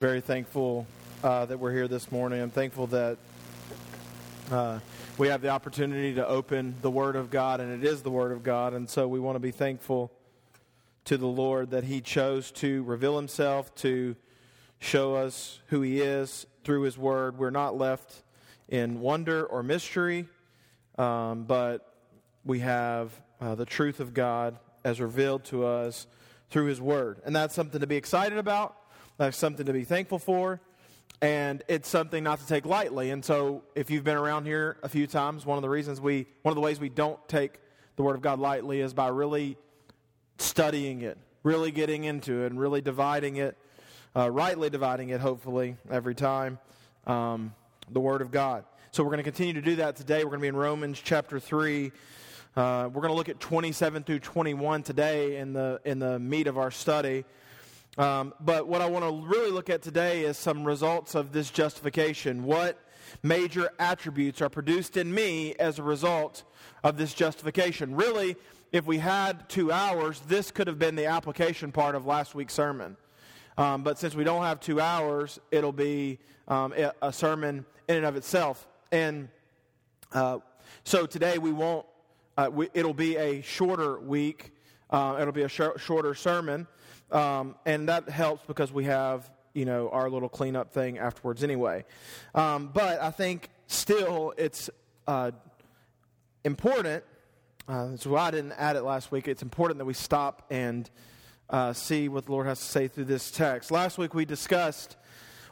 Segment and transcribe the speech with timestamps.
[0.00, 0.86] Very thankful
[1.22, 2.40] uh, that we're here this morning.
[2.40, 3.18] I'm thankful that
[4.50, 4.78] uh,
[5.18, 8.32] we have the opportunity to open the Word of God, and it is the Word
[8.32, 8.72] of God.
[8.72, 10.10] And so we want to be thankful
[11.04, 14.16] to the Lord that He chose to reveal Himself, to
[14.78, 17.36] show us who He is through His Word.
[17.36, 18.22] We're not left
[18.70, 20.26] in wonder or mystery,
[20.96, 21.94] um, but
[22.42, 26.06] we have uh, the truth of God as revealed to us
[26.48, 27.20] through His Word.
[27.26, 28.78] And that's something to be excited about.
[29.20, 30.62] That's something to be thankful for.
[31.20, 33.10] And it's something not to take lightly.
[33.10, 36.24] And so, if you've been around here a few times, one of the reasons we,
[36.40, 37.60] one of the ways we don't take
[37.96, 39.58] the Word of God lightly is by really
[40.38, 43.58] studying it, really getting into it, and really dividing it,
[44.16, 46.58] uh, rightly dividing it, hopefully, every time,
[47.06, 47.52] um,
[47.90, 48.64] the Word of God.
[48.90, 50.24] So, we're going to continue to do that today.
[50.24, 51.92] We're going to be in Romans chapter 3.
[52.56, 56.46] Uh, we're going to look at 27 through 21 today in the, in the meat
[56.46, 57.26] of our study.
[58.00, 61.50] Um, but what I want to really look at today is some results of this
[61.50, 62.44] justification.
[62.44, 62.82] What
[63.22, 66.44] major attributes are produced in me as a result
[66.82, 67.94] of this justification?
[67.94, 68.36] Really,
[68.72, 72.54] if we had two hours, this could have been the application part of last week's
[72.54, 72.96] sermon.
[73.58, 78.06] Um, but since we don't have two hours, it'll be um, a sermon in and
[78.06, 78.66] of itself.
[78.90, 79.28] And
[80.14, 80.38] uh,
[80.84, 81.84] so today we won't,
[82.38, 84.52] uh, we, it'll be a shorter week,
[84.88, 86.66] uh, it'll be a sh- shorter sermon.
[87.12, 91.84] Um, and that helps because we have, you know, our little cleanup thing afterwards anyway.
[92.34, 94.70] Um, but I think still it's
[95.06, 95.32] uh,
[96.44, 97.04] important.
[97.68, 99.28] Uh, so I didn't add it last week.
[99.28, 100.88] It's important that we stop and
[101.48, 103.70] uh, see what the Lord has to say through this text.
[103.70, 104.96] Last week we discussed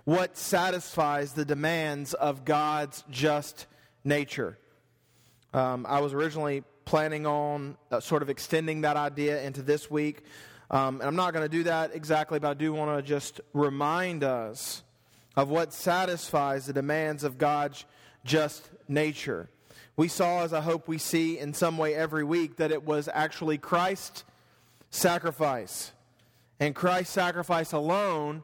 [0.04, 3.66] what satisfies the demands of God's just
[4.04, 4.56] nature.
[5.52, 10.22] Um, I was originally planning on uh, sort of extending that idea into this week,
[10.70, 13.40] um, and I'm not going to do that exactly, but I do want to just
[13.52, 14.82] remind us
[15.36, 17.84] of what satisfies the demands of God's
[18.24, 19.48] just nature.
[19.96, 23.08] We saw, as I hope we see in some way every week, that it was
[23.12, 24.24] actually Christ's
[24.90, 25.92] sacrifice
[26.60, 28.42] and Christ's sacrifice alone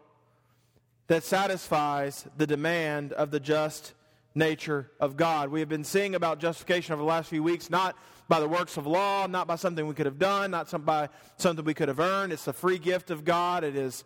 [1.06, 3.92] that satisfies the demand of the just
[4.34, 5.50] nature of God.
[5.50, 7.96] We have been seeing about justification over the last few weeks, not
[8.28, 11.08] by the works of law, not by something we could have done, not some, by
[11.36, 12.32] something we could have earned.
[12.32, 13.64] It's the free gift of God.
[13.64, 14.04] It is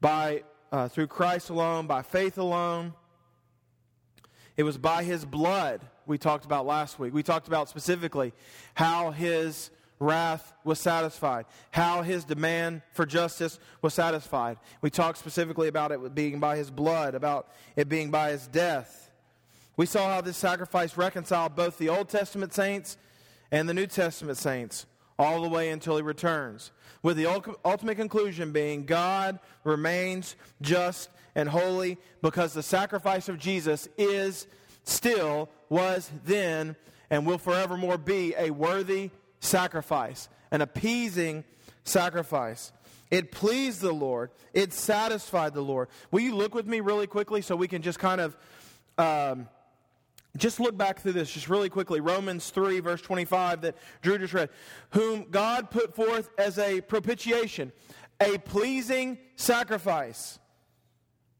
[0.00, 2.94] by uh, through Christ alone, by faith alone.
[4.56, 7.12] It was by His blood we talked about last week.
[7.12, 8.32] We talked about specifically
[8.74, 9.70] how His
[10.00, 14.58] wrath was satisfied, how His demand for justice was satisfied.
[14.80, 19.10] We talked specifically about it being by His blood, about it being by His death.
[19.76, 22.96] We saw how this sacrifice reconciled both the Old Testament saints
[23.50, 24.86] and the New Testament saints
[25.18, 26.70] all the way until he returns.
[27.02, 27.26] With the
[27.64, 34.46] ultimate conclusion being God remains just and holy because the sacrifice of Jesus is
[34.84, 36.76] still, was then,
[37.10, 39.10] and will forevermore be a worthy
[39.40, 41.44] sacrifice, an appeasing
[41.84, 42.72] sacrifice.
[43.10, 44.30] It pleased the Lord.
[44.52, 45.88] It satisfied the Lord.
[46.10, 48.36] Will you look with me really quickly so we can just kind of
[48.98, 49.48] um,
[50.36, 52.00] just look back through this just really quickly.
[52.00, 54.50] Romans 3, verse 25, that Drew just read.
[54.90, 57.72] Whom God put forth as a propitiation,
[58.20, 60.38] a pleasing sacrifice,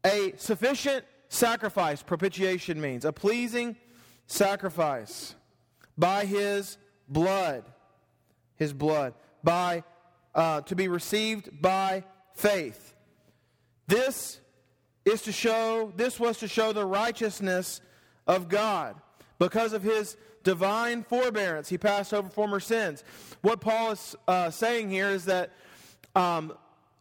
[0.05, 2.01] a sufficient sacrifice.
[2.01, 3.77] Propitiation means a pleasing
[4.25, 5.35] sacrifice
[5.97, 7.65] by his blood.
[8.55, 9.13] His blood.
[9.43, 9.83] By,
[10.35, 12.93] uh, to be received by faith.
[13.87, 14.39] This
[15.05, 17.81] is to show, this was to show the righteousness
[18.29, 18.95] of God.
[19.39, 23.03] Because of his divine forbearance, he passed over former sins.
[23.41, 25.51] What Paul is uh, saying here is that
[26.15, 26.53] um,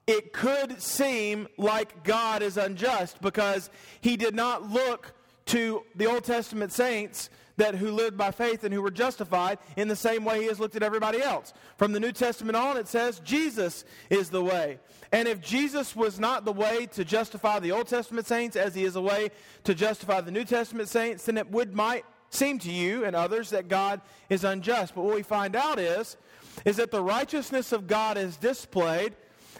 [0.06, 5.12] it could seem like God is unjust because he did not look
[5.46, 9.88] to the Old Testament saints that who lived by faith and who were justified in
[9.88, 11.52] the same way he has looked at everybody else.
[11.76, 14.78] From the New Testament on, it says Jesus is the way.
[15.12, 18.84] And if Jesus was not the way to justify the Old Testament saints as he
[18.84, 19.30] is a way
[19.64, 23.50] to justify the New Testament saints, then it would might seem to you and others
[23.50, 24.94] that God is unjust.
[24.94, 26.16] But what we find out is,
[26.64, 29.14] is that the righteousness of God is displayed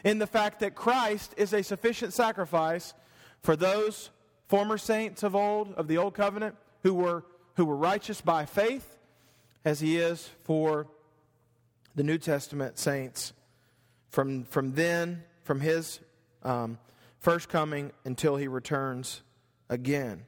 [0.04, 2.94] in the fact that Christ is a sufficient sacrifice
[3.42, 4.10] for those
[4.46, 7.24] former saints of old, of the old covenant, who were
[7.58, 8.96] who were righteous by faith,
[9.64, 10.86] as he is for
[11.96, 13.32] the New Testament saints.
[14.10, 15.98] From, from then, from his
[16.44, 16.78] um,
[17.18, 19.22] first coming until he returns
[19.68, 20.22] again.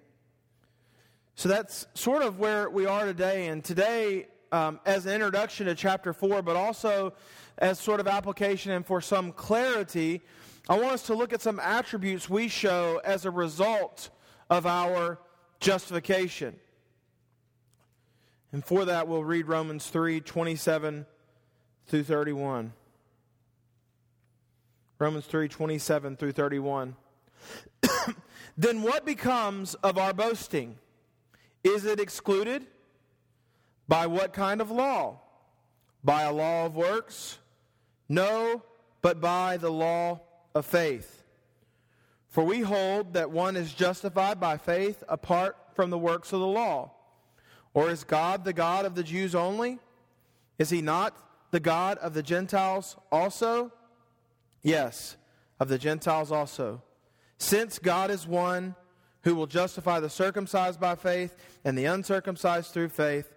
[1.36, 3.46] So that's sort of where we are today.
[3.46, 7.12] And today, um, as an introduction to chapter 4, but also
[7.58, 10.20] as sort of application and for some clarity,
[10.68, 14.10] I want us to look at some attributes we show as a result
[14.50, 15.20] of our
[15.60, 16.58] justification.
[18.52, 21.06] And for that, we'll read Romans 3 27
[21.86, 22.72] through 31.
[24.98, 26.96] Romans 3 27 through 31.
[28.58, 30.76] then what becomes of our boasting?
[31.64, 32.66] Is it excluded?
[33.88, 35.20] By what kind of law?
[36.04, 37.38] By a law of works?
[38.08, 38.62] No,
[39.02, 40.20] but by the law
[40.54, 41.24] of faith.
[42.28, 46.46] For we hold that one is justified by faith apart from the works of the
[46.46, 46.92] law.
[47.74, 49.78] Or is God the God of the Jews only?
[50.58, 51.16] Is he not
[51.50, 53.72] the God of the Gentiles also?
[54.62, 55.16] Yes,
[55.58, 56.82] of the Gentiles also.
[57.38, 58.74] Since God is one
[59.22, 63.32] who will justify the circumcised by faith and the uncircumcised through faith,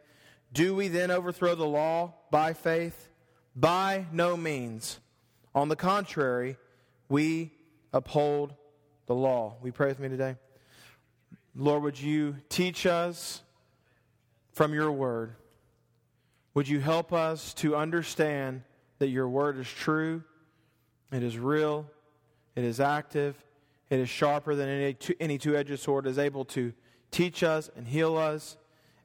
[0.51, 3.09] do we then overthrow the law by faith?
[3.55, 4.99] By no means.
[5.55, 6.57] On the contrary,
[7.09, 7.51] we
[7.93, 8.55] uphold
[9.05, 9.57] the law.
[9.61, 10.35] We pray with me today?
[11.55, 13.42] Lord, would you teach us
[14.53, 15.35] from your word?
[16.53, 18.63] Would you help us to understand
[18.99, 20.23] that your word is true,
[21.11, 21.87] it is real,
[22.55, 23.35] it is active,
[23.89, 26.73] it is sharper than any, any two edged sword, is able to
[27.11, 28.57] teach us and heal us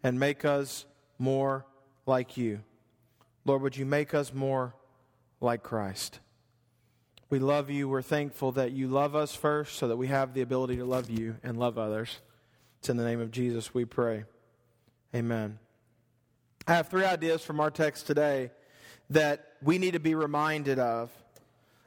[0.02, 0.86] and make us
[1.18, 1.66] more
[2.06, 2.60] like you.
[3.44, 4.74] Lord, would you make us more
[5.40, 6.20] like Christ?
[7.30, 7.88] We love you.
[7.88, 11.10] We're thankful that you love us first so that we have the ability to love
[11.10, 12.20] you and love others.
[12.78, 14.24] It's in the name of Jesus we pray.
[15.14, 15.58] Amen.
[16.66, 18.50] I have three ideas from our text today
[19.08, 21.10] that we need to be reminded of.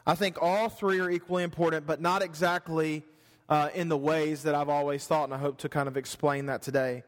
[0.08, 3.04] I think all three are equally important, but not exactly
[3.48, 6.48] uh, in the ways that I've always thought, and I hope to kind of explain
[6.48, 7.04] that today.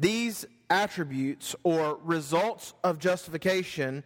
[0.00, 4.02] These attributes or results of justification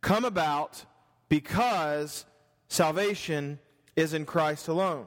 [0.00, 0.84] come about
[1.28, 2.24] because
[2.66, 3.60] salvation
[3.94, 5.06] is in Christ alone.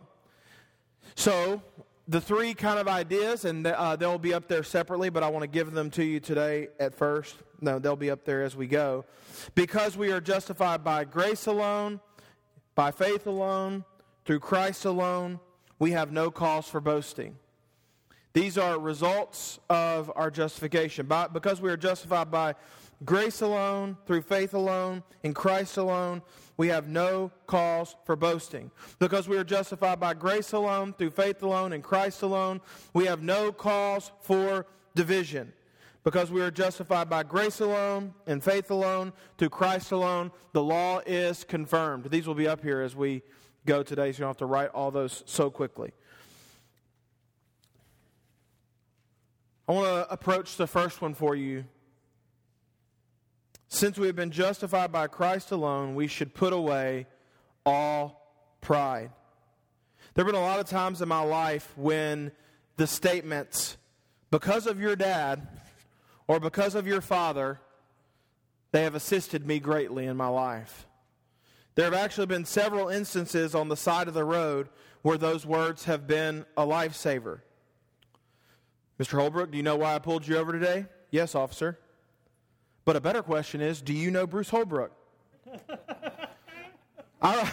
[1.15, 1.61] So,
[2.07, 5.43] the three kind of ideas, and uh, they'll be up there separately, but I want
[5.43, 7.35] to give them to you today at first.
[7.61, 9.05] No, they'll be up there as we go.
[9.55, 12.01] Because we are justified by grace alone,
[12.75, 13.85] by faith alone,
[14.25, 15.39] through Christ alone,
[15.79, 17.37] we have no cause for boasting.
[18.33, 21.05] These are results of our justification.
[21.05, 22.55] By, because we are justified by
[23.05, 26.23] grace alone, through faith alone, in Christ alone,
[26.57, 28.71] we have no cause for boasting.
[28.97, 32.61] Because we are justified by grace alone, through faith alone, in Christ alone,
[32.93, 34.65] we have no cause for
[34.95, 35.53] division.
[36.03, 41.01] Because we are justified by grace alone, in faith alone, through Christ alone, the law
[41.05, 42.09] is confirmed.
[42.09, 43.21] These will be up here as we
[43.65, 45.93] go today, so you don't have to write all those so quickly.
[49.67, 51.65] I want to approach the first one for you.
[53.69, 57.07] Since we have been justified by Christ alone, we should put away
[57.65, 59.11] all pride.
[60.13, 62.31] There have been a lot of times in my life when
[62.77, 63.77] the statements,
[64.31, 65.47] because of your dad
[66.27, 67.59] or because of your father,
[68.71, 70.87] they have assisted me greatly in my life.
[71.75, 74.69] There have actually been several instances on the side of the road
[75.01, 77.39] where those words have been a lifesaver.
[78.99, 79.19] Mr.
[79.19, 80.85] Holbrook, do you know why I pulled you over today?
[81.11, 81.79] Yes, officer.
[82.85, 84.91] But a better question is, do you know Bruce Holbrook?
[87.21, 87.51] I,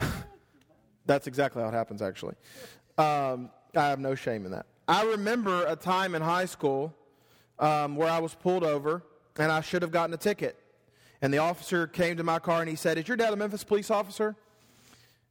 [1.06, 2.34] that's exactly how it happens, actually.
[2.98, 4.66] Um, I have no shame in that.
[4.88, 6.94] I remember a time in high school
[7.58, 9.04] um, where I was pulled over
[9.36, 10.58] and I should have gotten a ticket.
[11.22, 13.62] And the officer came to my car and he said, Is your dad a Memphis
[13.62, 14.34] police officer?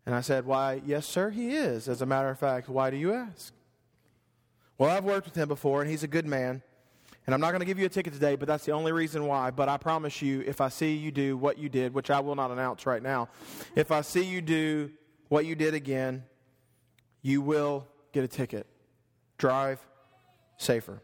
[0.05, 1.89] And I said, Why, yes, sir, he is.
[1.89, 3.53] As a matter of fact, why do you ask?
[4.79, 6.61] Well, I've worked with him before, and he's a good man.
[7.27, 9.27] And I'm not going to give you a ticket today, but that's the only reason
[9.27, 9.51] why.
[9.51, 12.33] But I promise you, if I see you do what you did, which I will
[12.33, 13.27] not announce right now,
[13.75, 14.89] if I see you do
[15.27, 16.23] what you did again,
[17.21, 18.67] you will get a ticket.
[19.37, 19.85] Drive
[20.55, 21.01] safer.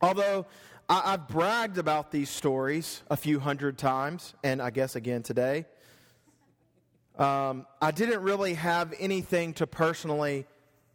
[0.00, 0.46] Although
[0.88, 5.66] I, have bragged about these stories a few hundred times, and I guess again today,
[7.18, 10.46] um, I didn't really have anything to personally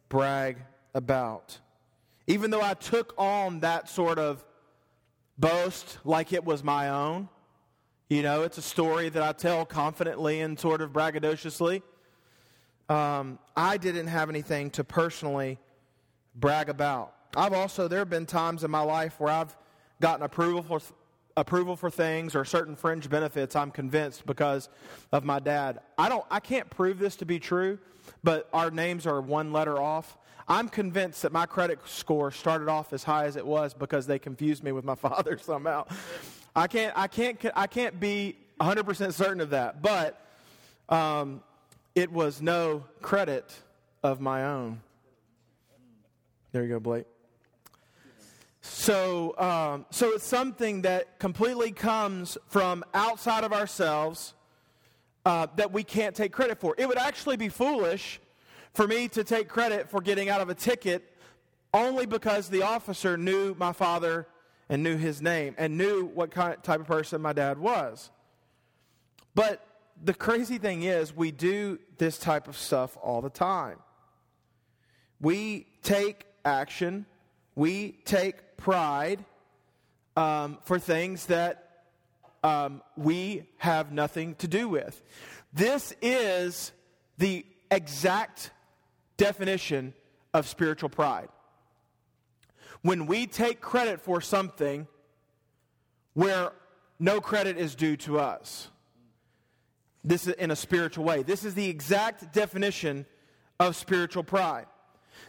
[0.08, 0.56] brag
[0.94, 1.58] about.
[2.26, 4.44] Even though I took on that sort of
[5.38, 7.28] boast like it was my own,
[8.08, 11.82] you know, it's a story that I tell confidently and sort of braggadociously.
[12.88, 15.58] Um, I didn't have anything to personally
[16.34, 17.14] brag about.
[17.36, 19.54] I've also, there have been times in my life where I've
[20.00, 20.80] gotten approval for,
[21.36, 24.70] approval for things or certain fringe benefits, I'm convinced, because
[25.12, 25.80] of my dad.
[25.98, 27.78] I, don't, I can't prove this to be true,
[28.24, 30.16] but our names are one letter off.
[30.48, 34.18] I'm convinced that my credit score started off as high as it was because they
[34.18, 35.86] confused me with my father somehow.
[36.56, 39.82] I can't, I can't, I can't be 100% certain of that.
[39.82, 40.20] But
[40.88, 41.42] um,
[41.94, 43.54] it was no credit
[44.02, 44.80] of my own.
[46.52, 47.04] There you go, Blake.
[48.62, 54.34] So, um, so it's something that completely comes from outside of ourselves
[55.26, 56.74] uh, that we can't take credit for.
[56.78, 58.20] It would actually be foolish
[58.78, 61.12] for me to take credit for getting out of a ticket
[61.74, 64.24] only because the officer knew my father
[64.68, 68.12] and knew his name and knew what kind of type of person my dad was.
[69.34, 69.66] But
[70.00, 73.78] the crazy thing is, we do this type of stuff all the time.
[75.20, 77.04] We take action,
[77.56, 79.24] we take pride
[80.16, 81.82] um, for things that
[82.44, 85.02] um, we have nothing to do with.
[85.52, 86.70] This is
[87.18, 88.52] the exact
[89.18, 89.92] definition
[90.32, 91.28] of spiritual pride.
[92.80, 94.86] When we take credit for something
[96.14, 96.52] where
[96.98, 98.70] no credit is due to us.
[100.02, 101.22] This is in a spiritual way.
[101.22, 103.06] This is the exact definition
[103.60, 104.66] of spiritual pride.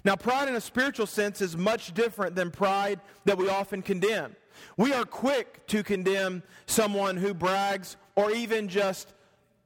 [0.04, 4.36] Now, pride in a spiritual sense is much different than pride that we often condemn.
[4.78, 9.14] We are quick to condemn someone who brags or even just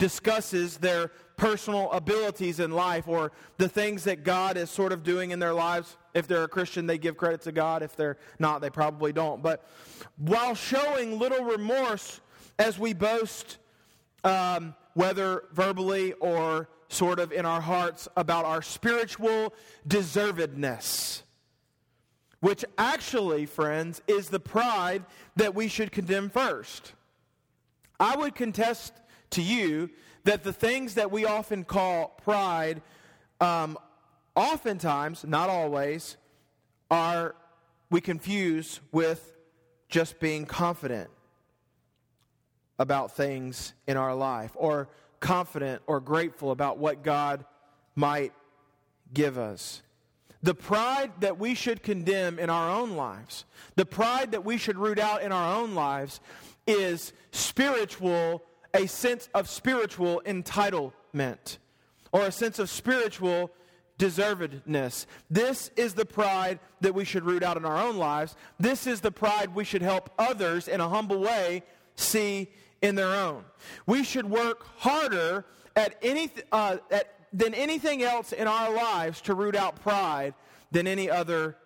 [0.04, 5.32] discusses their personal abilities in life or the things that God is sort of doing
[5.32, 5.96] in their lives.
[6.14, 7.82] If they're a Christian, they give credit to God.
[7.82, 9.42] If they're not, they probably don't.
[9.42, 9.66] But
[10.18, 12.20] while showing little remorse
[12.60, 13.60] as we boast,
[14.26, 19.54] um, whether verbally or sort of in our hearts, about our spiritual
[19.88, 21.22] deservedness
[22.42, 25.06] which actually, friends, is the pride
[25.38, 26.92] that we should condemn first.
[28.02, 28.92] I would contest
[29.34, 29.90] to you
[30.24, 32.82] that the things that we often call pride,
[33.42, 33.78] um,
[34.36, 36.18] oftentimes, not always,
[36.90, 37.36] are
[37.90, 39.36] we confuse with
[39.90, 41.10] just being confident
[42.80, 47.46] about things in our life or confident or grateful about what God
[47.96, 48.34] might
[49.14, 49.82] give us.
[50.42, 54.78] The pride that we should condemn in our own lives, the pride that we should
[54.78, 56.20] root out in our own lives,
[56.68, 58.44] is spiritual,
[58.74, 61.58] a sense of spiritual entitlement
[62.12, 63.52] or a sense of spiritual
[64.00, 65.06] deservedness.
[65.30, 68.36] This is the pride that we should root out in our own lives.
[68.60, 71.64] This is the pride we should help others in a humble way
[71.96, 72.50] see
[72.82, 73.46] in their own.
[73.86, 79.34] We should work harder at any, uh, at than anything else in our lives to
[79.34, 80.36] root out pride
[80.72, 81.58] than any other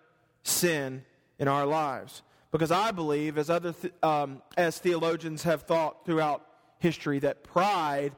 [0.42, 1.04] sin
[1.38, 2.22] in our lives.
[2.50, 6.47] Because I believe, as, other th- um, as theologians have thought throughout
[6.78, 8.14] history, that pride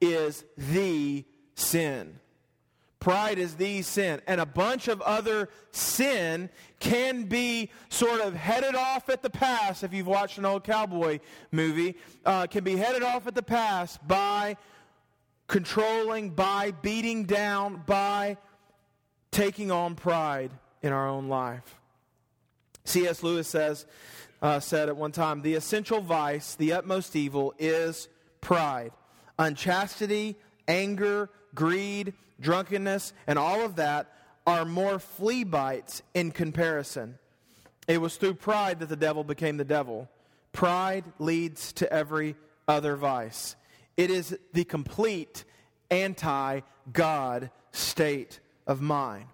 [0.00, 1.24] is the
[1.54, 2.18] sin.
[3.00, 4.20] Pride is the sin.
[4.26, 6.50] And a bunch of other sin
[6.80, 11.20] can be sort of headed off at the pass, if you've watched an old cowboy
[11.50, 14.56] movie, uh, can be headed off at the pass by
[15.48, 18.36] controlling, by beating down, by
[19.30, 20.50] taking on pride
[20.82, 21.80] in our own life.
[22.84, 23.22] C.S.
[23.22, 23.86] Lewis says,
[24.42, 28.08] uh, said at one time, the essential vice, the utmost evil, is
[28.40, 28.92] pride.
[29.38, 30.36] Unchastity,
[30.68, 34.12] anger, greed, drunkenness, and all of that
[34.46, 37.18] are more flea bites in comparison.
[37.86, 40.08] It was through pride that the devil became the devil.
[40.52, 43.56] Pride leads to every other vice.
[43.96, 45.44] It is the complete
[45.90, 46.60] anti
[46.92, 49.26] God state of mind.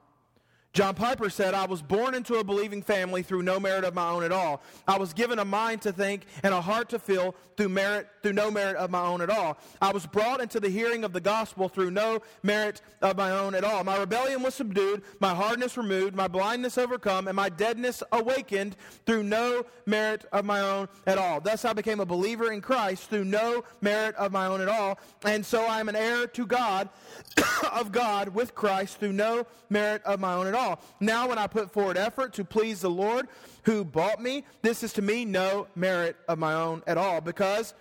[0.77, 4.11] John Piper said, I was born into a believing family through no merit of my
[4.11, 4.61] own at all.
[4.87, 8.35] I was given a mind to think and a heart to feel through merit, through
[8.35, 9.57] no merit of my own at all.
[9.81, 13.55] I was brought into the hearing of the gospel through no merit of my own
[13.55, 13.85] at all.
[13.85, 19.23] My rebellion was subdued, my hardness removed, my blindness overcome, and my deadness awakened through
[19.23, 21.41] no merit of my own at all.
[21.41, 24.99] Thus I became a believer in Christ through no merit of my own at all.
[25.25, 26.91] And so I am an heir to God,
[27.73, 30.81] of God with Christ through no merit of my own at all all.
[31.01, 33.29] Now, when I put forward effort to please the Lord
[33.65, 37.75] who bought me, this is to me no merit of my own at all, because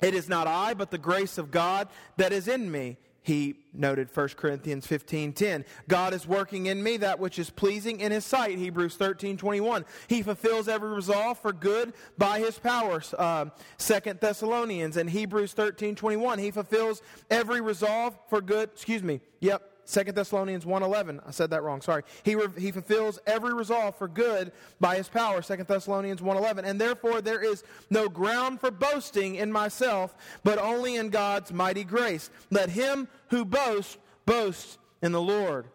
[0.00, 4.10] it is not I, but the grace of God that is in me he noted
[4.10, 5.64] 1 Corinthians 15:10.
[5.88, 9.84] God is working in me that which is pleasing in his sight, Hebrews 13:21.
[10.08, 13.46] He fulfills every resolve for good by his power, uh,
[13.78, 16.40] 2 Thessalonians and Hebrews 13:21.
[16.40, 19.20] He fulfills every resolve for good, excuse me.
[19.40, 21.20] Yep, 2 Thessalonians 1.11.
[21.26, 22.02] I said that wrong, sorry.
[22.22, 26.64] He, re- he fulfills every resolve for good by his power, 2 Thessalonians 1.11.
[26.64, 31.84] And therefore there is no ground for boasting in myself, but only in God's mighty
[31.84, 32.30] grace.
[32.50, 35.66] Let him who boasts, boast in the Lord.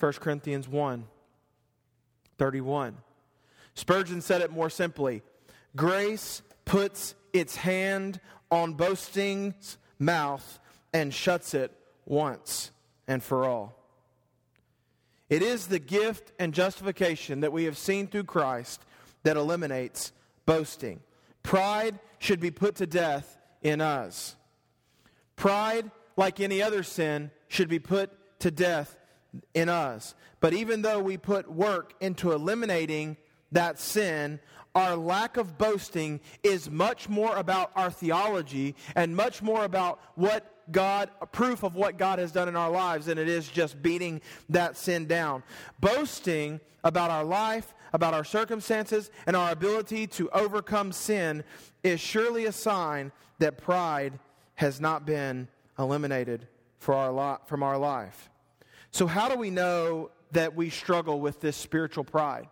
[0.00, 1.04] 1 Corinthians 1,
[2.38, 2.96] 31.
[3.74, 5.22] Spurgeon said it more simply.
[5.76, 8.18] Grace puts its hand
[8.50, 10.58] on boasting's mouth
[10.92, 11.70] and shuts it
[12.04, 12.71] once
[13.06, 13.76] and for all.
[15.28, 18.84] It is the gift and justification that we have seen through Christ
[19.22, 20.12] that eliminates
[20.44, 21.00] boasting.
[21.42, 24.36] Pride should be put to death in us.
[25.36, 28.98] Pride, like any other sin, should be put to death
[29.54, 30.14] in us.
[30.40, 33.16] But even though we put work into eliminating
[33.52, 34.40] that sin,
[34.74, 40.51] our lack of boasting is much more about our theology and much more about what
[40.70, 44.20] God, proof of what God has done in our lives than it is just beating
[44.48, 45.42] that sin down.
[45.80, 51.44] Boasting about our life, about our circumstances, and our ability to overcome sin
[51.82, 54.18] is surely a sign that pride
[54.54, 56.46] has not been eliminated
[56.78, 58.30] for our li- from our life.
[58.90, 62.48] So, how do we know that we struggle with this spiritual pride?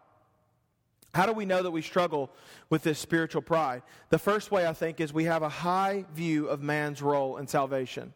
[1.12, 2.30] How do we know that we struggle
[2.68, 3.82] with this spiritual pride?
[4.10, 7.46] The first way, I think, is we have a high view of man's role in
[7.46, 8.14] salvation.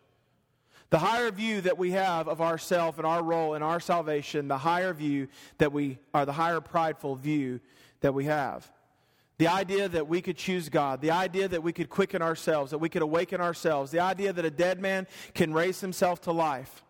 [0.91, 4.59] The higher view that we have of ourself and our role in our salvation, the
[4.59, 5.27] higher view
[5.59, 7.61] that we are, the higher prideful view
[8.01, 8.71] that we have.
[9.39, 12.79] The idea that we could choose God, the idea that we could quicken ourselves, that
[12.79, 16.85] we could awaken ourselves, the idea that a dead man can raise himself to life.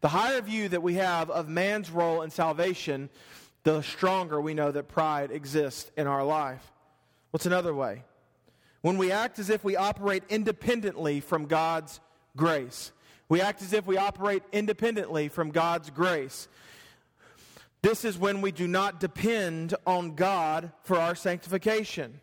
[0.00, 3.10] The higher view that we have of man's role in salvation
[3.64, 6.72] the stronger we know that pride exists in our life.
[7.30, 8.04] What's another way?
[8.82, 12.00] When we act as if we operate independently from God's
[12.36, 12.92] grace.
[13.28, 16.48] We act as if we operate independently from God's grace.
[17.82, 22.20] This is when we do not depend on God for our sanctification.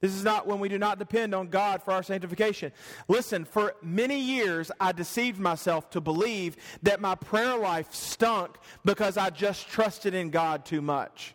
[0.00, 2.70] This is not when we do not depend on God for our sanctification.
[3.08, 9.16] Listen, for many years I deceived myself to believe that my prayer life stunk because
[9.16, 11.34] I just trusted in God too much.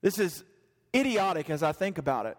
[0.00, 0.44] This is
[0.94, 2.38] idiotic as I think about it.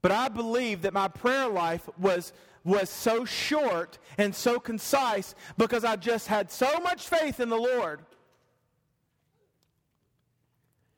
[0.00, 2.32] But I believe that my prayer life was,
[2.64, 7.56] was so short and so concise because I just had so much faith in the
[7.56, 8.00] Lord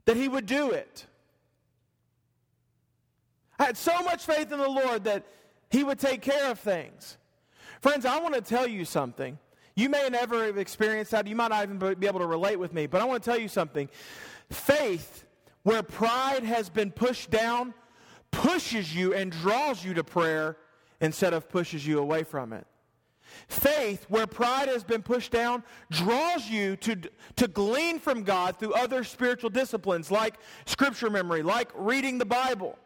[0.05, 1.07] that He would do it.
[3.59, 5.25] I had so much faith in the Lord that
[5.71, 7.17] He would take care of things.
[7.81, 9.39] Friends, I want to tell you something.
[9.75, 11.27] You may never have experienced that.
[11.27, 13.39] You might not even be able to relate with me, but I want to tell
[13.39, 13.89] you something.
[14.51, 15.25] Faith,
[15.63, 17.75] where pride has been pushed down,
[18.31, 20.57] pushes you and draws you to prayer
[21.01, 22.67] instead of pushes you away from it.
[23.47, 26.97] Faith, where pride has been pushed down, draws you to,
[27.37, 32.77] to glean from God through other spiritual disciplines like scripture memory, like reading the Bible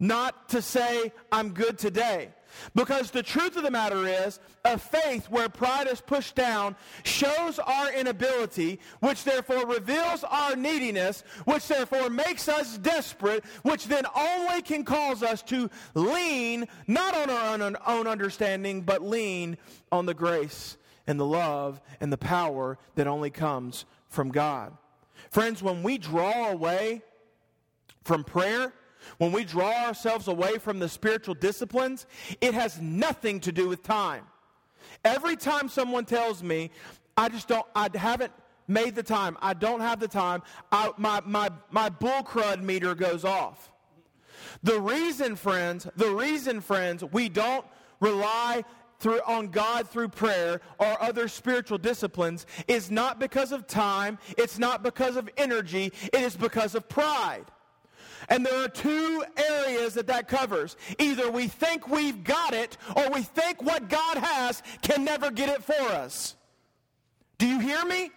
[0.00, 2.30] not to say, I'm good today.
[2.74, 7.58] Because the truth of the matter is, a faith where pride is pushed down shows
[7.58, 14.62] our inability, which therefore reveals our neediness, which therefore makes us desperate, which then only
[14.62, 19.56] can cause us to lean, not on our own understanding, but lean
[19.92, 24.72] on the grace and the love and the power that only comes from God.
[25.30, 27.02] Friends, when we draw away
[28.02, 28.72] from prayer,
[29.18, 32.06] when we draw ourselves away from the spiritual disciplines,
[32.40, 34.24] it has nothing to do with time.
[35.04, 36.70] Every time someone tells me,
[37.16, 38.32] I just don't, I haven't
[38.68, 42.94] made the time, I don't have the time, I, my, my, my bull crud meter
[42.94, 43.70] goes off.
[44.62, 47.64] The reason, friends, the reason, friends, we don't
[48.00, 48.64] rely
[49.00, 54.58] through, on God through prayer or other spiritual disciplines is not because of time, it's
[54.58, 57.46] not because of energy, it is because of pride.
[58.28, 60.76] And there are two areas that that covers.
[60.98, 65.48] Either we think we've got it or we think what God has can never get
[65.48, 66.36] it for us.
[67.38, 68.10] Do you hear me?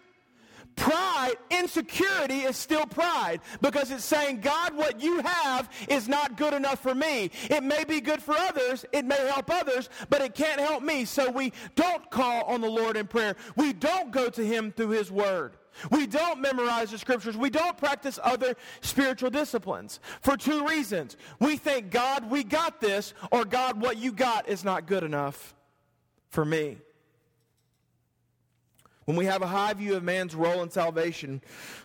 [0.76, 6.54] Pride, insecurity is still pride because it's saying, God, what you have is not good
[6.54, 7.30] enough for me.
[7.50, 11.06] It may be good for others, it may help others, but it can't help me.
[11.06, 13.36] So we don't call on the Lord in prayer.
[13.56, 15.58] We don't go to Him through His Word.
[15.92, 17.38] We don't memorize the scriptures.
[17.38, 21.18] We don't practice other spiritual disciplines for two reasons.
[21.40, 25.56] We think, God, we got this, or God, what you got is not good enough
[26.30, 26.78] for me.
[29.06, 31.42] When we have a high view of man's role in salvation,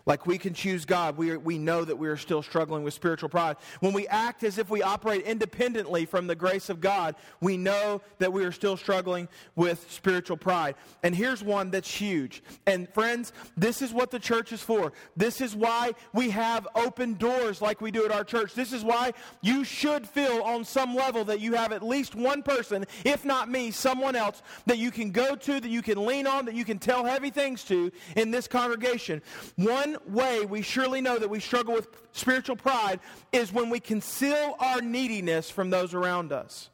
[0.07, 2.95] like we can choose God, we, are, we know that we are still struggling with
[2.95, 3.57] spiritual pride.
[3.81, 8.01] When we act as if we operate independently from the grace of God, we know
[8.19, 10.77] that we are still struggling with spiritual pride.
[11.03, 12.43] And here's one that's huge.
[12.67, 14.93] And friends, this is what the church is for.
[15.17, 18.55] This is why we have open doors like we do at our church.
[18.55, 22.43] This is why you should feel on some level that you have at least one
[22.43, 26.27] person, if not me, someone else, that you can go to, that you can lean
[26.27, 29.23] on, that you can tell heavy things to in this congregation.
[29.57, 33.01] One way we surely know that we struggle with spiritual pride
[33.33, 36.71] is when we conceal our neediness from those around us.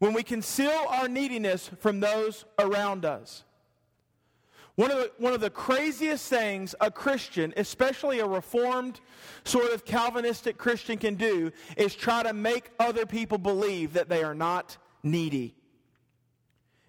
[0.00, 3.44] when we conceal our neediness from those around us.
[4.76, 9.00] One of, the, one of the craziest things a Christian, especially a reformed
[9.44, 14.24] sort of Calvinistic Christian, can do is try to make other people believe that they
[14.24, 15.54] are not needy.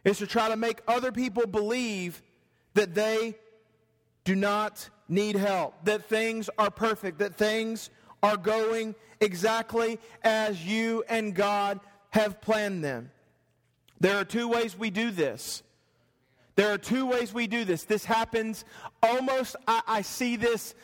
[0.03, 2.21] Is to try to make other people believe
[2.73, 3.35] that they
[4.23, 7.89] do not need help, that things are perfect, that things
[8.23, 13.11] are going exactly as you and God have planned them.
[13.99, 15.63] There are two ways we do this.
[16.55, 17.83] There are two ways we do this.
[17.83, 18.65] This happens
[19.01, 20.75] almost, I, I, see this.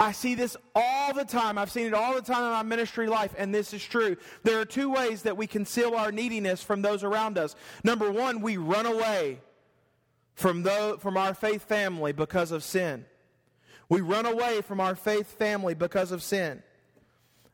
[0.00, 1.58] I see this all the time.
[1.58, 4.16] I've seen it all the time in my ministry life, and this is true.
[4.44, 7.56] There are two ways that we conceal our neediness from those around us.
[7.82, 9.40] Number one, we run away
[10.34, 13.06] from, the, from our faith family because of sin.
[13.88, 16.62] We run away from our faith family because of sin.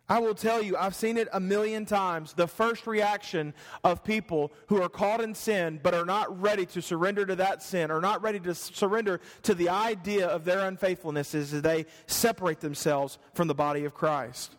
[0.06, 2.34] I will tell you, I've seen it a million times.
[2.34, 6.82] The first reaction of people who are caught in sin but are not ready to
[6.82, 11.34] surrender to that sin, are not ready to surrender to the idea of their unfaithfulness,
[11.34, 14.56] is that they separate themselves from the body of Christ.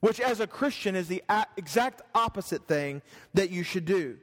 [0.00, 1.22] Which, as a Christian, is the
[1.56, 3.00] exact opposite thing
[3.34, 4.18] that you should do.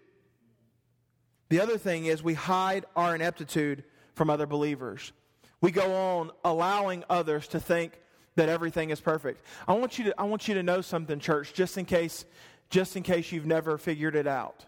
[1.47, 3.85] The other thing is we hide our ineptitude
[4.15, 5.13] from other believers.
[5.61, 8.00] We go on allowing others to think
[8.35, 9.43] that everything is perfect.
[9.67, 12.25] I want you to, I want you to know something, church, just in case,
[12.69, 14.65] just in case you've never figured it out.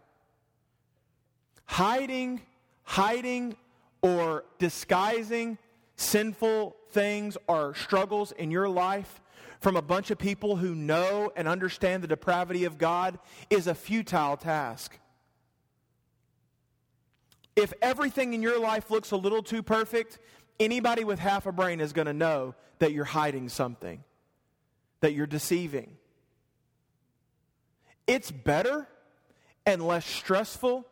[1.65, 2.41] Hiding,
[2.84, 3.56] hiding,
[4.02, 5.58] or disguising
[5.95, 9.21] sinful things or struggles in your life
[9.60, 13.17] from a bunch of people who know and understand the depravity of God
[13.49, 14.99] is a futile task.
[17.56, 20.19] If everything in your life looks a little too perfect,
[20.60, 24.04] Anybody with half a brain is going to know that you're hiding something,
[25.02, 25.98] that you're deceiving.
[28.08, 28.88] It's better
[29.66, 30.86] and less stressful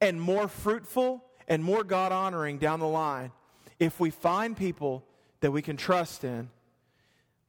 [0.00, 3.32] and more fruitful and more God honoring down the line
[3.80, 5.02] if we find people
[5.40, 6.50] that we can trust in,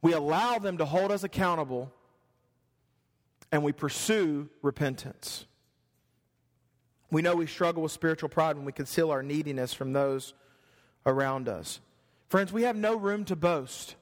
[0.00, 1.92] we allow them to hold us accountable,
[3.52, 5.44] and we pursue repentance.
[7.10, 10.32] We know we struggle with spiritual pride when we conceal our neediness from those
[11.06, 11.80] around us.
[12.28, 13.96] Friends, we have no room to boast.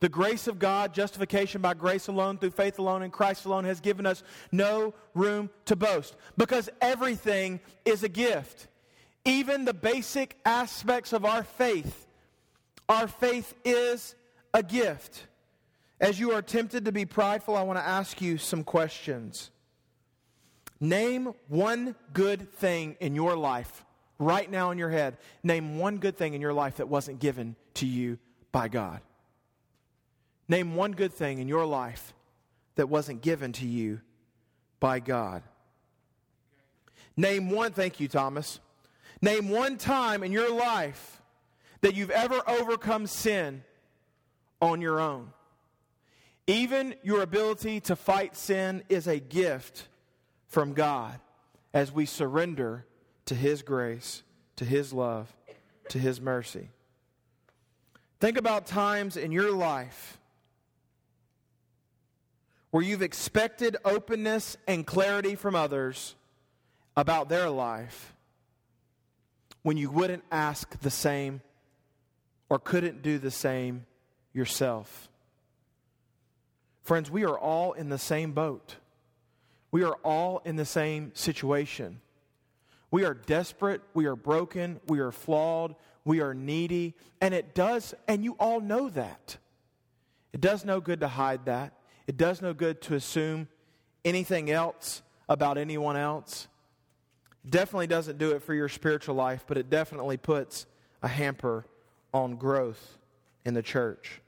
[0.00, 3.80] The grace of God, justification by grace alone, through faith alone, in Christ alone, has
[3.80, 8.66] given us no room to boast because everything is a gift.
[9.24, 12.06] Even the basic aspects of our faith,
[12.88, 14.16] our faith is
[14.52, 15.26] a gift.
[16.00, 19.52] As you are tempted to be prideful, I want to ask you some questions.
[20.80, 23.84] Name one good thing in your life
[24.18, 27.56] right now in your head, name one good thing in your life that wasn't given
[27.74, 28.18] to you
[28.50, 29.00] by God.
[30.48, 32.12] Name one good thing in your life
[32.74, 34.00] that wasn't given to you
[34.80, 35.42] by God.
[37.16, 38.60] Name one, thank you, Thomas.
[39.20, 41.22] Name one time in your life
[41.80, 43.62] that you've ever overcome sin
[44.60, 45.32] on your own.
[46.46, 49.88] Even your ability to fight sin is a gift
[50.48, 51.20] from God
[51.72, 52.84] as we surrender
[53.26, 54.22] to His grace,
[54.56, 55.34] to His love,
[55.88, 56.68] to His mercy.
[58.20, 60.18] Think about times in your life
[62.70, 66.14] where you've expected openness and clarity from others
[66.96, 68.14] about their life
[69.62, 71.40] when you wouldn't ask the same
[72.48, 73.86] or couldn't do the same
[74.32, 75.08] yourself.
[76.82, 78.76] Friends, we are all in the same boat.
[79.70, 82.00] We are all in the same situation.
[82.92, 85.74] We are desperate, we are broken, we are flawed,
[86.04, 89.38] we are needy, and it does, and you all know that.
[90.34, 91.72] It does no good to hide that.
[92.06, 93.48] It does no good to assume
[94.04, 96.48] anything else about anyone else.
[97.48, 100.66] definitely doesn't do it for your spiritual life, but it definitely puts
[101.02, 101.64] a hamper
[102.12, 102.98] on growth
[103.44, 104.20] in the church.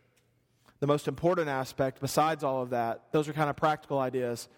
[0.80, 4.48] The most important aspect, besides all of that, those are kind of practical ideas.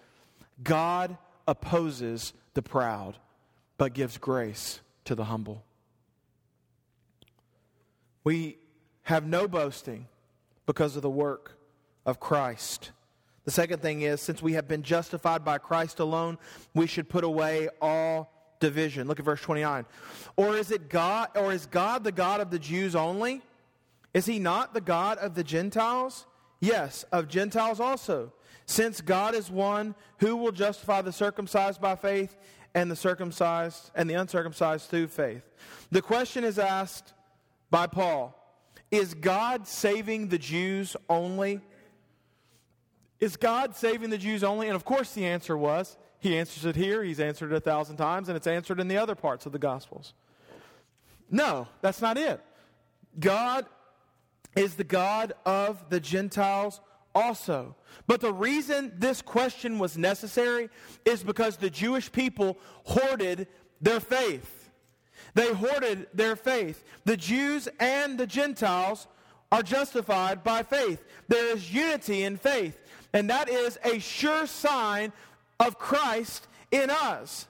[0.62, 3.18] God opposes the proud
[3.78, 5.64] but gives grace to the humble.
[8.24, 8.58] We
[9.02, 10.08] have no boasting
[10.66, 11.56] because of the work
[12.04, 12.90] of Christ.
[13.44, 16.38] The second thing is, since we have been justified by Christ alone,
[16.74, 19.06] we should put away all division.
[19.06, 19.86] Look at verse 29.
[20.36, 23.42] Or is it God or is God the God of the Jews only?
[24.12, 26.26] Is he not the God of the Gentiles?
[26.58, 28.32] Yes, of Gentiles also.
[28.64, 32.36] Since God is one, who will justify the circumcised by faith
[32.76, 35.42] and the circumcised and the uncircumcised through faith.
[35.90, 37.14] The question is asked
[37.70, 38.38] by Paul
[38.90, 41.62] Is God saving the Jews only?
[43.18, 44.66] Is God saving the Jews only?
[44.66, 47.96] And of course, the answer was He answers it here, he's answered it a thousand
[47.96, 50.12] times, and it's answered in the other parts of the Gospels.
[51.30, 52.40] No, that's not it.
[53.18, 53.64] God
[54.54, 56.82] is the God of the Gentiles
[57.16, 57.74] also.
[58.06, 60.68] But the reason this question was necessary
[61.06, 63.48] is because the Jewish people hoarded
[63.80, 64.70] their faith.
[65.34, 66.84] They hoarded their faith.
[67.04, 69.08] The Jews and the Gentiles
[69.50, 71.02] are justified by faith.
[71.28, 72.82] There is unity in faith,
[73.14, 75.12] and that is a sure sign
[75.58, 77.46] of Christ in us.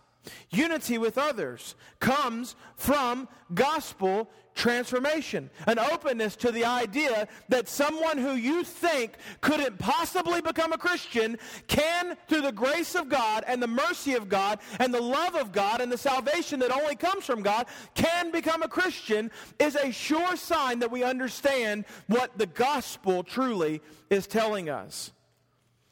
[0.51, 8.33] Unity with others comes from gospel transformation, an openness to the idea that someone who
[8.33, 11.39] you think couldn't possibly become a Christian
[11.69, 15.53] can, through the grace of God and the mercy of God and the love of
[15.53, 19.93] God and the salvation that only comes from God, can become a Christian is a
[19.93, 25.13] sure sign that we understand what the gospel truly is telling us.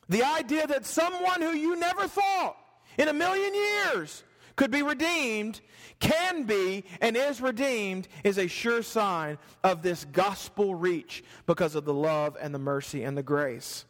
[0.09, 2.57] The idea that someone who you never thought
[2.99, 4.25] in a million years
[4.57, 5.61] could be redeemed,
[6.01, 11.85] can be, and is redeemed is a sure sign of this gospel reach because of
[11.85, 13.85] the love and the mercy and the grace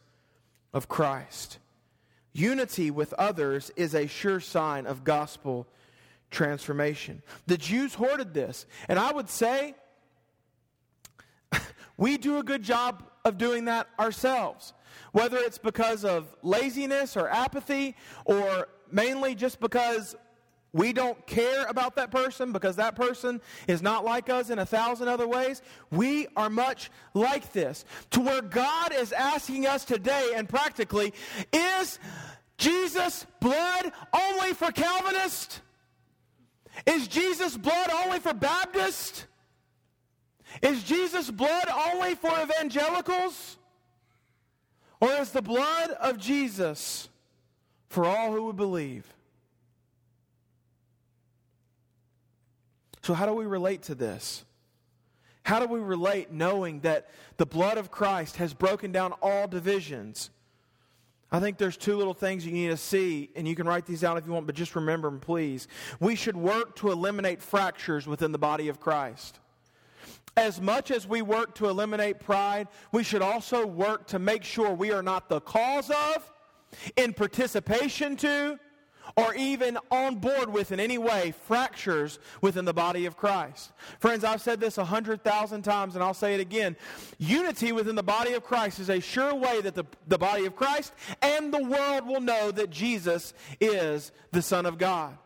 [0.73, 1.59] of Christ.
[2.33, 5.67] Unity with others is a sure sign of gospel
[6.31, 7.21] transformation.
[7.47, 9.75] The Jews hoarded this, and I would say
[11.97, 14.73] we do a good job of doing that ourselves.
[15.11, 20.15] Whether it's because of laziness or apathy, or mainly just because
[20.75, 24.65] we don't care about that person because that person is not like us in a
[24.65, 25.61] thousand other ways.
[25.89, 27.85] We are much like this.
[28.11, 31.13] To where God is asking us today and practically,
[31.53, 31.97] is
[32.57, 35.61] Jesus' blood only for Calvinists?
[36.85, 39.27] Is Jesus' blood only for Baptists?
[40.61, 43.57] Is Jesus' blood only for evangelicals?
[44.99, 47.07] Or is the blood of Jesus
[47.87, 49.14] for all who would believe?
[53.05, 54.43] So, how do we relate to this?
[55.43, 60.31] How do we relate knowing that the blood of Christ has broken down all divisions?
[61.31, 64.01] I think there's two little things you need to see, and you can write these
[64.01, 65.67] down if you want, but just remember them, please.
[65.99, 69.39] We should work to eliminate fractures within the body of Christ.
[70.35, 74.73] As much as we work to eliminate pride, we should also work to make sure
[74.73, 76.33] we are not the cause of,
[76.95, 78.59] in participation to,
[79.15, 83.71] or even on board with in any way fractures within the body of Christ.
[83.99, 86.75] Friends, I've said this a hundred thousand times and I'll say it again.
[87.17, 90.55] Unity within the body of Christ is a sure way that the, the body of
[90.55, 95.17] Christ and the world will know that Jesus is the Son of God.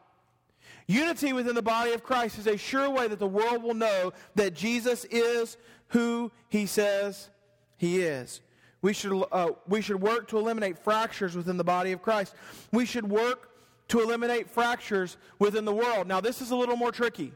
[0.87, 4.11] Unity within the body of Christ is a sure way that the world will know
[4.35, 5.55] that Jesus is
[5.89, 7.29] who he says
[7.77, 8.41] he is.
[8.81, 12.33] We should, uh, we should work to eliminate fractures within the body of Christ.
[12.71, 13.48] We should work
[13.89, 16.08] to eliminate fractures within the world.
[16.08, 17.34] Now, this is a little more tricky.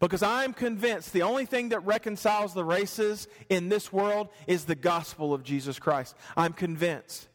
[0.00, 4.74] Because I'm convinced the only thing that reconciles the races in this world is the
[4.74, 6.16] gospel of Jesus Christ.
[6.36, 7.28] I'm convinced.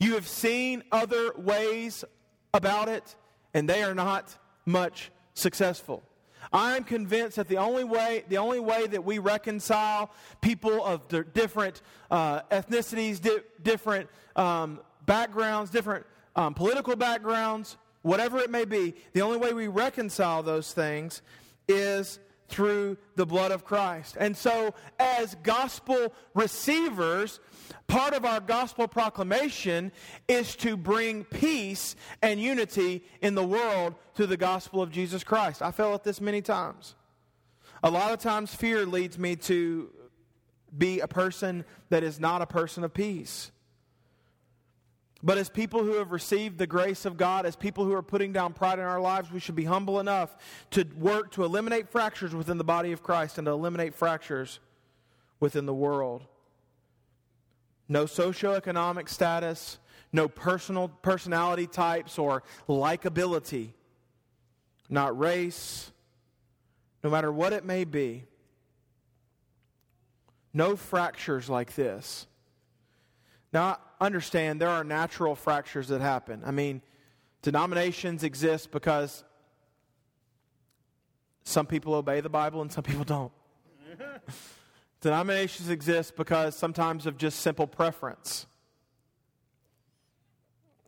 [0.00, 2.04] You have seen other ways
[2.52, 3.14] about it,
[3.54, 6.02] and they are not much successful.
[6.52, 11.80] I'm convinced that the only way, the only way that we reconcile people of different
[12.10, 19.22] uh, ethnicities, di- different um, backgrounds, different um, political backgrounds, whatever it may be, the
[19.22, 21.20] only way we reconcile those things
[21.66, 24.16] is through the blood of Christ.
[24.20, 27.40] And so, as gospel receivers,
[27.88, 29.90] part of our gospel proclamation
[30.28, 35.60] is to bring peace and unity in the world through the gospel of Jesus Christ.
[35.60, 36.94] I felt it this many times.
[37.82, 39.90] A lot of times, fear leads me to
[40.78, 43.50] be a person that is not a person of peace.
[45.22, 48.32] But as people who have received the grace of God, as people who are putting
[48.32, 50.34] down pride in our lives, we should be humble enough
[50.70, 54.60] to work to eliminate fractures within the body of Christ and to eliminate fractures
[55.38, 56.24] within the world.
[57.86, 59.78] No socioeconomic status,
[60.12, 63.70] no personal personality types or likability,
[64.88, 65.92] not race,
[67.04, 68.24] no matter what it may be.
[70.52, 72.26] No fractures like this.
[73.52, 76.42] Now, understand there are natural fractures that happen.
[76.44, 76.82] I mean,
[77.42, 79.24] denominations exist because
[81.44, 83.32] some people obey the Bible and some people don't.
[85.00, 88.46] Denominations exist because sometimes of just simple preference.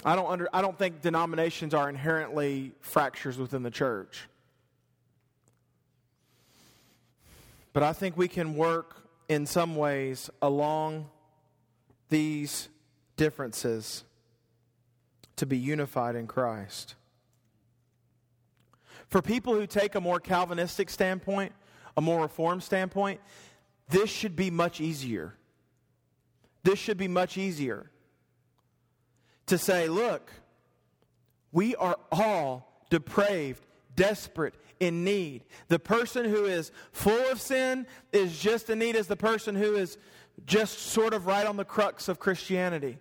[0.04, 4.28] I don't, under, I don't think denominations are inherently fractures within the church.
[7.72, 11.08] But I think we can work in some ways along
[12.12, 12.68] these
[13.16, 14.04] differences.
[15.34, 16.94] to be unified in Christ.
[19.08, 21.52] For people who take a more Calvinistic standpoint,
[21.96, 23.20] a more reformed standpoint,
[23.88, 25.34] this should be much easier.
[26.62, 27.90] This should be much easier
[29.46, 30.30] to say, look,
[31.50, 33.64] we are all depraved,
[33.96, 35.44] desperate, in need.
[35.68, 39.74] The person who is full of sin is just in need as the person who
[39.76, 39.96] is
[40.46, 42.98] just sort of right on the crux of Christianity.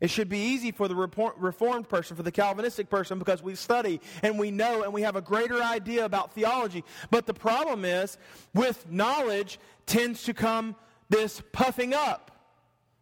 [0.00, 4.00] It should be easy for the Reformed person, for the Calvinistic person, because we study
[4.22, 6.84] and we know and we have a greater idea about theology.
[7.10, 8.16] But the problem is,
[8.54, 10.76] with knowledge tends to come
[11.08, 12.30] this puffing up,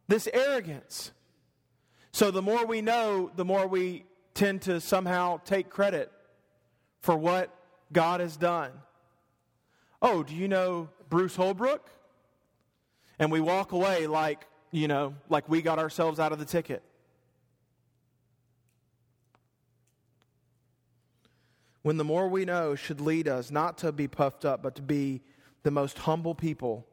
[0.09, 1.12] this arrogance.
[2.12, 6.11] So the more we know, the more we tend to somehow take credit
[7.00, 7.55] for what
[7.92, 8.72] God has done.
[10.00, 11.88] Oh, do you know Bruce Holbrook?
[13.19, 16.83] And we walk away like, you know, like we got ourselves out of the ticket.
[21.83, 24.83] When the more we know should lead us not to be puffed up, but to
[24.83, 25.23] be
[25.62, 26.87] the most humble people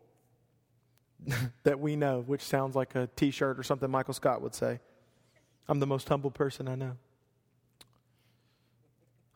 [1.64, 4.80] that we know, which sounds like a t shirt or something Michael Scott would say.
[5.68, 6.98] I'm the most humble person I know.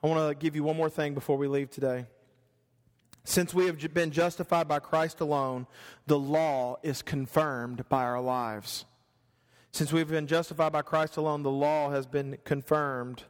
[0.03, 2.05] I want to give you one more thing before we leave today.
[3.27, 5.67] Since we have been justified by Christ alone,
[6.07, 8.85] the law is confirmed by our lives.
[9.73, 13.23] Since we've been justified by Christ alone, the law has been confirmed,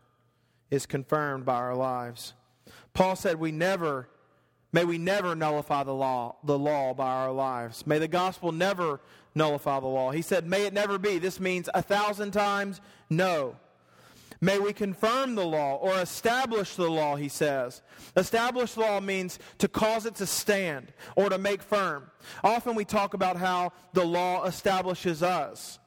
[0.69, 2.35] is confirmed by our lives.
[2.93, 4.07] Paul said, We never,
[4.71, 7.87] may we never nullify the law, the law by our lives.
[7.87, 9.01] May the gospel never
[9.33, 10.11] nullify the law.
[10.11, 11.17] He said, May it never be.
[11.17, 13.55] This means a thousand times no.
[14.39, 17.81] May we confirm the law or establish the law, he says.
[18.15, 22.09] Establish law means to cause it to stand or to make firm.
[22.43, 25.79] Often we talk about how the law establishes us.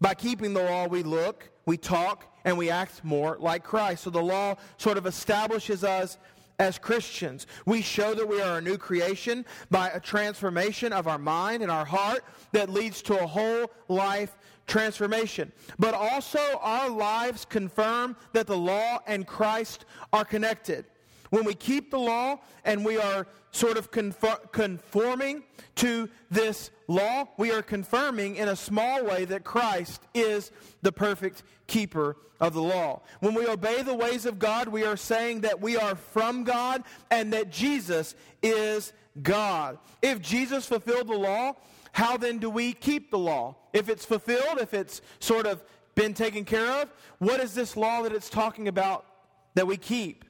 [0.00, 4.04] By keeping the law, we look, we talk, and we act more like Christ.
[4.04, 6.18] So the law sort of establishes us
[6.58, 7.46] as Christians.
[7.66, 11.70] We show that we are a new creation by a transformation of our mind and
[11.70, 15.52] our heart that leads to a whole life transformation.
[15.78, 20.84] But also, our lives confirm that the law and Christ are connected.
[21.30, 25.42] When we keep the law and we are sort of conforming
[25.76, 30.52] to this law, we are confirming in a small way that Christ is
[30.82, 33.02] the perfect keeper of the law.
[33.20, 36.84] When we obey the ways of God, we are saying that we are from God
[37.10, 39.78] and that Jesus is God.
[40.02, 41.54] If Jesus fulfilled the law,
[41.96, 43.56] how then do we keep the law?
[43.72, 48.02] If it's fulfilled, if it's sort of been taken care of, what is this law
[48.02, 49.06] that it's talking about
[49.54, 50.26] that we keep?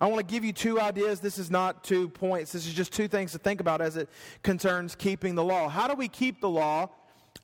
[0.00, 1.18] I want to give you two ideas.
[1.18, 2.52] This is not two points.
[2.52, 4.08] This is just two things to think about as it
[4.44, 5.68] concerns keeping the law.
[5.68, 6.90] How do we keep the law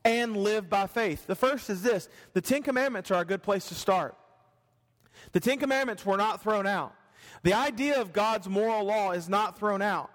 [0.05, 1.27] and live by faith?
[1.27, 4.15] The first is this the Ten Commandments are a good place to start.
[5.33, 6.95] The Ten Commandments were not thrown out.
[7.43, 10.13] The idea of God's moral law is not thrown out.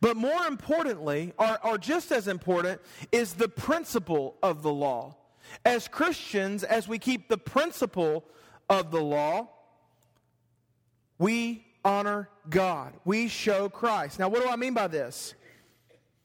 [0.00, 2.80] But more importantly, or, or just as important,
[3.10, 5.16] is the principle of the law.
[5.64, 8.24] As Christians, as we keep the principle
[8.68, 9.48] of the law,
[11.18, 12.94] we honor God.
[13.04, 14.18] We show Christ.
[14.18, 15.34] Now, what do I mean by this?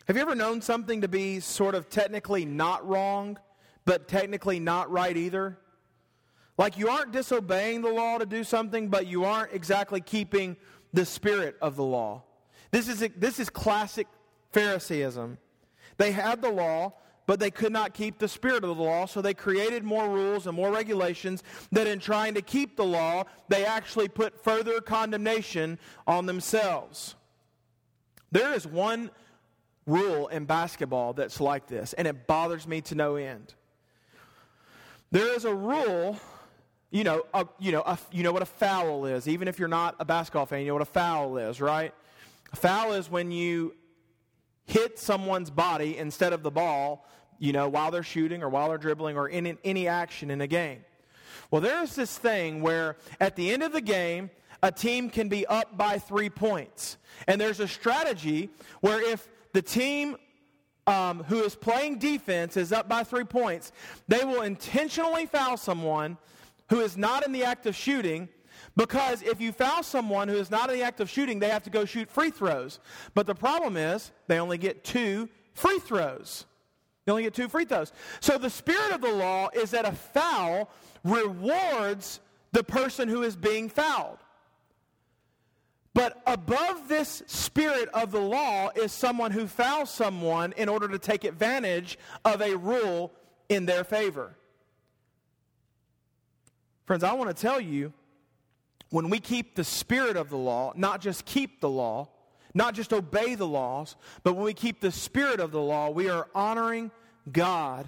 [0.07, 3.37] Have you ever known something to be sort of technically not wrong,
[3.85, 5.57] but technically not right either?
[6.57, 10.57] Like you aren't disobeying the law to do something, but you aren't exactly keeping
[10.93, 12.23] the spirit of the law.
[12.71, 14.07] This is, this is classic
[14.51, 15.37] Phariseeism.
[15.97, 16.93] They had the law,
[17.25, 20.47] but they could not keep the spirit of the law, so they created more rules
[20.47, 25.77] and more regulations that in trying to keep the law, they actually put further condemnation
[26.07, 27.15] on themselves.
[28.31, 29.11] There is one
[29.85, 33.53] rule in basketball that's like this, and it bothers me to no end.
[35.11, 36.17] There is a rule,
[36.91, 39.27] you know, a, you know, a, you know what a foul is.
[39.27, 41.93] Even if you're not a basketball fan, you know what a foul is, right?
[42.53, 43.75] A foul is when you
[44.65, 47.07] hit someone's body instead of the ball,
[47.39, 50.41] you know, while they're shooting or while they're dribbling or in, in any action in
[50.41, 50.83] a game.
[51.51, 54.29] Well, there's this thing where at the end of the game,
[54.61, 56.97] a team can be up by three points.
[57.27, 58.49] And there's a strategy
[58.81, 60.17] where if the team
[60.87, 63.71] um, who is playing defense is up by three points,
[64.07, 66.17] they will intentionally foul someone
[66.69, 68.29] who is not in the act of shooting
[68.77, 71.63] because if you foul someone who is not in the act of shooting, they have
[71.63, 72.79] to go shoot free throws.
[73.15, 76.45] But the problem is they only get two free throws.
[77.03, 77.91] They only get two free throws.
[78.19, 80.69] So the spirit of the law is that a foul
[81.03, 82.19] rewards
[82.51, 84.19] the person who is being fouled.
[85.95, 90.99] But above this spirit of the law is someone who fouls someone in order to
[90.99, 93.11] take advantage of a rule
[93.49, 94.35] in their favor.
[96.85, 97.91] Friends, I want to tell you
[98.89, 102.09] when we keep the spirit of the law, not just keep the law,
[102.53, 106.09] not just obey the laws, but when we keep the spirit of the law, we
[106.09, 106.91] are honoring
[107.31, 107.87] God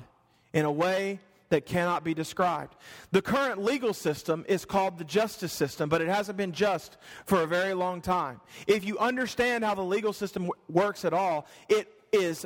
[0.53, 1.19] in a way
[1.49, 2.75] that cannot be described.
[3.11, 7.41] The current legal system is called the justice system, but it hasn't been just for
[7.41, 8.39] a very long time.
[8.67, 12.45] If you understand how the legal system w- works at all, it is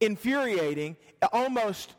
[0.00, 0.96] infuriating,
[1.32, 1.94] almost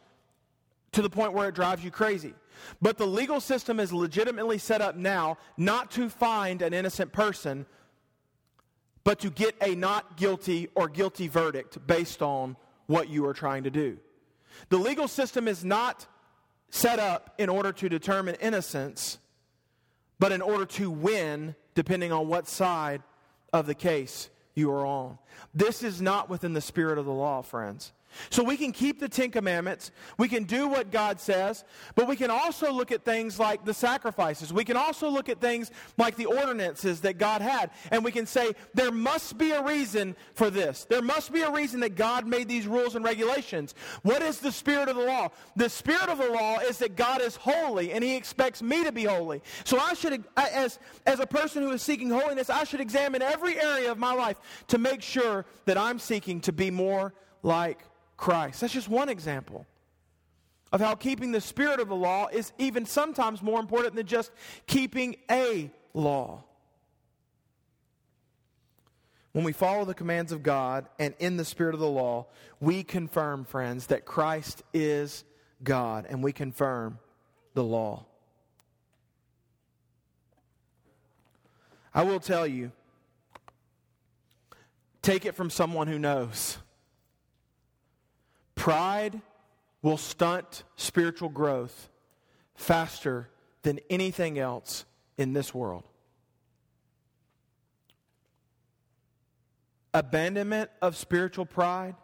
[0.91, 2.33] to the point where it drives you crazy.
[2.81, 7.65] But the legal system is legitimately set up now not to find an innocent person,
[9.03, 12.55] but to get a not guilty or guilty verdict based on
[12.87, 13.97] what you are trying to do.
[14.69, 16.07] The legal system is not
[16.69, 19.19] set up in order to determine innocence,
[20.19, 23.03] but in order to win, depending on what side
[23.51, 25.17] of the case you are on.
[25.53, 27.91] This is not within the spirit of the law, friends.
[28.29, 31.63] So we can keep the Ten Commandments, we can do what God says,
[31.95, 34.53] but we can also look at things like the sacrifices.
[34.53, 38.25] We can also look at things like the ordinances that God had, and we can
[38.25, 40.85] say, there must be a reason for this.
[40.85, 43.75] There must be a reason that God made these rules and regulations.
[44.03, 45.29] What is the spirit of the law?
[45.55, 48.91] The spirit of the law is that God is holy, and He expects me to
[48.91, 49.41] be holy.
[49.63, 53.59] So I should, as, as a person who is seeking holiness, I should examine every
[53.59, 54.37] area of my life
[54.67, 57.79] to make sure that I'm seeking to be more like
[58.23, 58.61] Christ.
[58.61, 59.65] That's just one example
[60.71, 64.31] of how keeping the spirit of the law is even sometimes more important than just
[64.65, 66.41] keeping a law.
[69.33, 72.27] When we follow the commands of God and in the spirit of the law,
[72.61, 75.25] we confirm, friends, that Christ is
[75.61, 76.99] God and we confirm
[77.55, 78.05] the law.
[81.93, 82.71] I will tell you,
[85.01, 86.57] take it from someone who knows.
[88.63, 89.19] Pride
[89.81, 91.89] will stunt spiritual growth
[92.55, 93.27] faster
[93.63, 94.85] than anything else
[95.17, 95.83] in this world.
[99.93, 101.95] Abandonment of spiritual pride,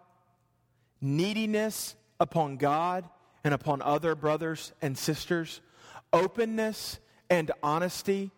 [1.00, 3.06] neediness upon God
[3.46, 5.62] and upon other brothers and sisters,
[6.12, 7.00] openness
[7.30, 8.32] and honesty,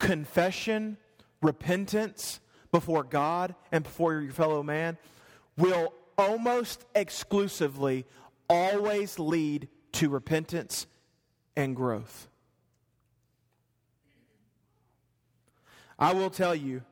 [0.00, 0.96] confession,
[1.40, 2.40] repentance
[2.72, 4.98] before God and before your fellow man
[5.56, 8.04] will almost exclusively
[8.50, 10.86] always lead to repentance
[11.56, 12.28] and growth.
[15.98, 16.82] I will tell you,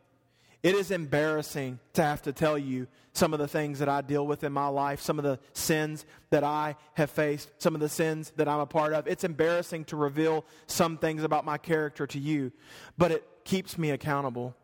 [0.63, 4.27] it is embarrassing to have to tell you some of the things that I deal
[4.27, 7.89] with in my life, some of the sins that I have faced, some of the
[7.89, 9.07] sins that I'm a part of.
[9.07, 12.53] It's embarrassing to reveal some things about my character to you,
[12.99, 14.57] but it keeps me accountable.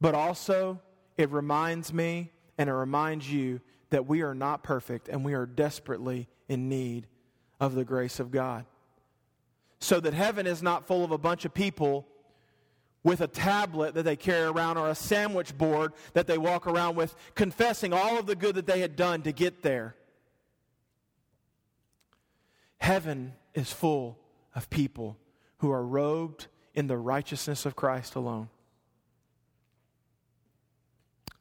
[0.00, 0.80] But also,
[1.16, 5.46] it reminds me and it reminds you that we are not perfect and we are
[5.46, 7.06] desperately in need
[7.60, 8.64] of the grace of God.
[9.78, 12.06] So that heaven is not full of a bunch of people
[13.02, 16.96] with a tablet that they carry around or a sandwich board that they walk around
[16.96, 19.94] with, confessing all of the good that they had done to get there.
[22.78, 24.18] Heaven is full
[24.54, 25.18] of people
[25.58, 28.48] who are robed in the righteousness of Christ alone.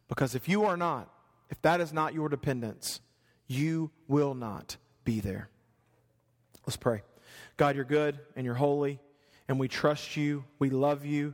[0.07, 1.09] Because if you are not,
[1.49, 3.01] if that is not your dependence,
[3.47, 5.49] you will not be there.
[6.65, 7.01] Let's pray.
[7.57, 8.99] God, you're good and you're holy,
[9.47, 10.43] and we trust you.
[10.59, 11.33] We love you.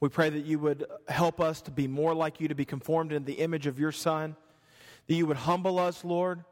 [0.00, 3.12] We pray that you would help us to be more like you, to be conformed
[3.12, 4.34] in the image of your Son,
[5.06, 6.44] that you would humble us, Lord.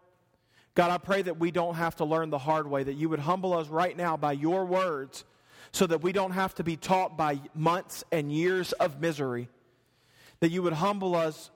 [0.75, 3.21] God, I pray that we don't have to learn the hard way, that you would
[3.21, 5.25] humble us right now by your words
[5.73, 9.49] so that we don't have to be taught by months and years of misery
[10.41, 11.51] that you would humble us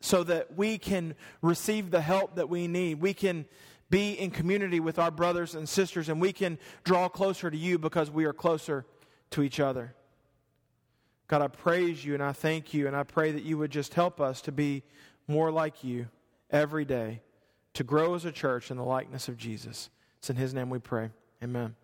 [0.00, 3.00] so that we can receive the help that we need.
[3.00, 3.46] We can
[3.90, 7.78] be in community with our brothers and sisters, and we can draw closer to you
[7.78, 8.84] because we are closer
[9.30, 9.94] to each other.
[11.26, 13.94] God, I praise you and I thank you, and I pray that you would just
[13.94, 14.82] help us to be
[15.26, 16.08] more like you
[16.50, 17.20] every day,
[17.74, 19.90] to grow as a church in the likeness of Jesus.
[20.18, 21.10] It's in his name we pray.
[21.42, 21.74] Amen.